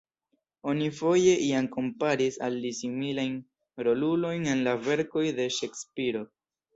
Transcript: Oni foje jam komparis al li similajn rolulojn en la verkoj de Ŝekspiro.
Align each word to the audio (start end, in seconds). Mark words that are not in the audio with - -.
Oni 0.69 0.85
foje 0.99 1.33
jam 1.47 1.67
komparis 1.75 2.39
al 2.47 2.57
li 2.63 2.71
similajn 2.77 3.35
rolulojn 3.89 4.49
en 4.55 4.63
la 4.69 4.73
verkoj 4.89 5.27
de 5.41 5.47
Ŝekspiro. 5.59 6.23